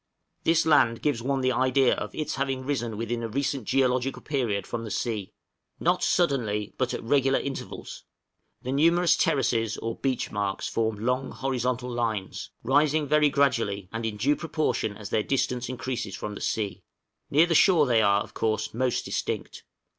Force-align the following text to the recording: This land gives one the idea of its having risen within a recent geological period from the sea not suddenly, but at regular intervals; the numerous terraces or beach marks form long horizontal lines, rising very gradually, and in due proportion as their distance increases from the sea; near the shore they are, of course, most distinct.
This 0.45 0.65
land 0.65 1.03
gives 1.03 1.21
one 1.21 1.41
the 1.41 1.51
idea 1.51 1.93
of 1.93 2.09
its 2.15 2.33
having 2.33 2.65
risen 2.65 2.97
within 2.97 3.21
a 3.21 3.27
recent 3.27 3.65
geological 3.65 4.23
period 4.23 4.65
from 4.65 4.83
the 4.83 4.89
sea 4.89 5.31
not 5.79 6.01
suddenly, 6.03 6.73
but 6.79 6.91
at 6.95 7.03
regular 7.03 7.37
intervals; 7.37 8.03
the 8.63 8.71
numerous 8.71 9.15
terraces 9.15 9.77
or 9.77 9.95
beach 9.97 10.31
marks 10.31 10.67
form 10.67 10.95
long 10.95 11.29
horizontal 11.29 11.91
lines, 11.91 12.49
rising 12.63 13.07
very 13.07 13.29
gradually, 13.29 13.89
and 13.93 14.03
in 14.03 14.17
due 14.17 14.35
proportion 14.35 14.97
as 14.97 15.11
their 15.11 15.21
distance 15.21 15.69
increases 15.69 16.15
from 16.15 16.33
the 16.33 16.41
sea; 16.41 16.81
near 17.29 17.45
the 17.45 17.53
shore 17.53 17.85
they 17.85 18.01
are, 18.01 18.21
of 18.23 18.33
course, 18.33 18.73
most 18.73 19.05
distinct. 19.05 19.65